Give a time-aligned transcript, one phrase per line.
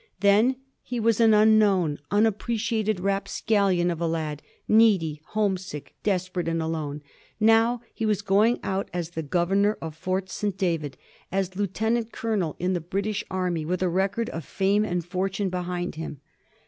[0.21, 6.59] Then he was an unknown, unappre ciated rapscallion of a lad, needy, homesick, desperate, and
[6.59, 7.03] alone;
[7.39, 10.57] now he was going out as the Governor of Fort St.
[10.57, 10.97] David,
[11.31, 15.93] as lieutenant colonel in the British army, with a record of fame and fortune behind
[15.93, 16.19] him.